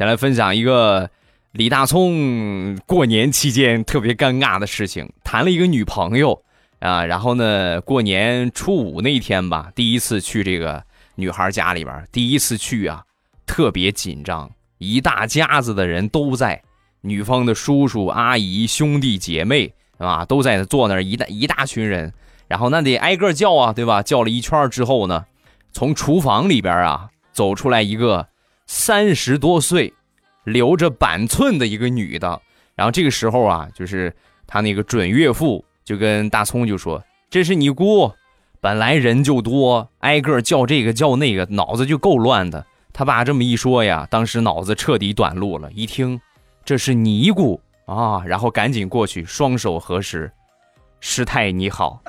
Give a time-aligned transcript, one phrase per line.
[0.00, 1.10] 先来分享一个
[1.52, 6.42] 李大聪过年期间特别尴尬的事情，谈了一个女朋友
[6.78, 10.82] 啊，然后呢，过年初五那天吧，第一次去这个
[11.16, 13.04] 女孩家里边，第一次去啊，
[13.44, 16.62] 特别紧张，一大家子的人都在，
[17.02, 22.10] 女方的叔叔阿姨、兄弟姐妹啊，都在坐那儿，一大一大群人，
[22.48, 24.02] 然后那得挨个叫啊，对吧？
[24.02, 25.26] 叫了一圈之后呢，
[25.72, 28.29] 从厨房里边啊走出来一个。
[28.72, 29.92] 三十多岁，
[30.44, 32.40] 留着板寸的一个女的，
[32.76, 34.14] 然后这个时候啊，就是
[34.46, 38.12] 他那个准岳父就跟大葱就说：“这是你姑，
[38.60, 45.68] 本来人就多，挨个叫这个叫那个，脑子就够乱的。”他爸这么一说呀，当时脑子彻底短路了。
[45.72, 46.20] 一听
[46.64, 50.30] 这是尼姑啊，然后赶紧过去，双手合十
[51.00, 52.00] ：“师太你好。”